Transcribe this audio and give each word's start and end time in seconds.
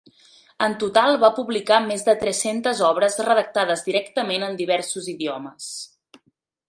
En 0.67 0.75
total 0.83 1.17
va 1.23 1.29
publicar 1.39 1.77
més 1.83 2.05
de 2.07 2.15
tres-centes 2.23 2.81
obres 2.87 3.19
redactades 3.29 3.87
directament 3.91 4.47
en 4.49 4.59
diversos 4.63 5.11
idiomes. 5.17 5.69